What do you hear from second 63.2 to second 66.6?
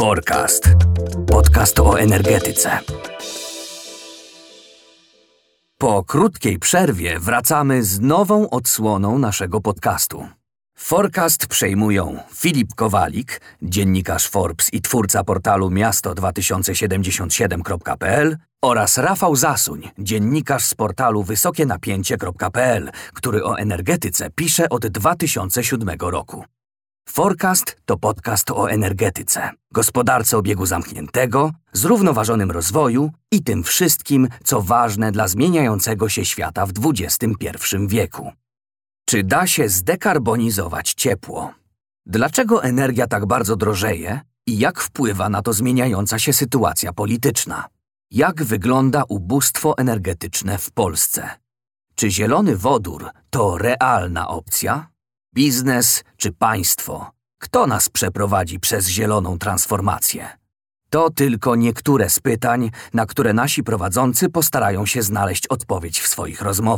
nasi prowadzący postarają się znaleźć odpowiedź w swoich rozmowach.